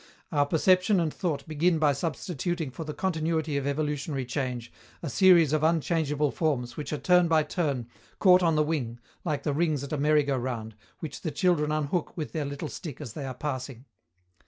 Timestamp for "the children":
11.21-11.71